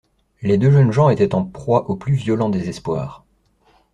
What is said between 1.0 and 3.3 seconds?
étaient en proie au plus violent désespoir.